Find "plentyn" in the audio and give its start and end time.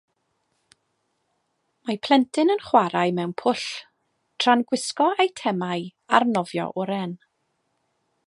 2.07-2.53